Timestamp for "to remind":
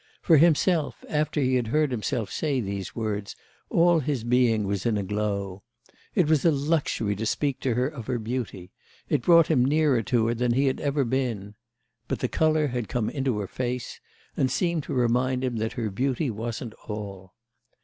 14.85-15.43